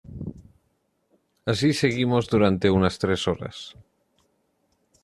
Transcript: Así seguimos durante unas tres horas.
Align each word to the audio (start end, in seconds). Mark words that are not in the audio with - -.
Así 1.51 1.69
seguimos 1.81 2.23
durante 2.33 2.67
unas 2.77 2.95
tres 3.03 3.21
horas. 3.27 3.57